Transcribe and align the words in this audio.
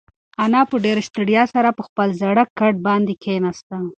انا 0.43 0.61
په 0.69 0.75
ډېرې 0.83 1.01
ستړیا 1.09 1.43
سره 1.53 1.69
پر 1.77 1.83
خپل 1.87 2.07
زاړه 2.21 2.43
کټ 2.59 2.75
باندې 2.87 3.13
کښېناسته. 3.21 3.75